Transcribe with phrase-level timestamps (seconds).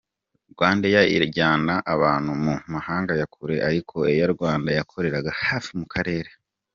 [0.51, 6.29] –Rwandair ijyana abantu mu mahanga ya kure ariko Air Rwanda yakoreraga hafi mu karere.